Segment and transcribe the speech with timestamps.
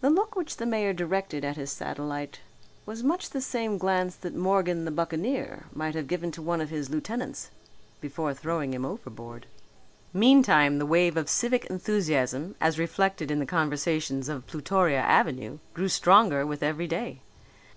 [0.00, 2.38] The look which the mayor directed at his satellite
[2.86, 6.70] was much the same glance that Morgan the buccaneer might have given to one of
[6.70, 7.50] his lieutenants
[8.00, 9.48] before throwing him overboard.
[10.12, 15.88] Meantime the wave of civic enthusiasm as reflected in the conversations of Plutoria Avenue grew
[15.88, 17.18] stronger with every day.